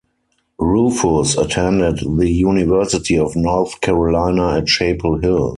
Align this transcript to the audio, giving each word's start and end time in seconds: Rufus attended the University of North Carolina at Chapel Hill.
Rufus 0.57 1.37
attended 1.37 1.99
the 2.17 2.27
University 2.27 3.19
of 3.19 3.35
North 3.35 3.79
Carolina 3.81 4.57
at 4.57 4.65
Chapel 4.65 5.19
Hill. 5.19 5.49